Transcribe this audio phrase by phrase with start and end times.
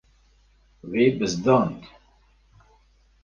[0.91, 1.79] Wê bizdand.